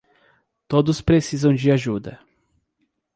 [0.67, 2.19] Todos precisam de ajuda